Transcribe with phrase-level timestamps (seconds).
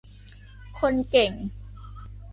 [0.79, 1.31] คนเก่ง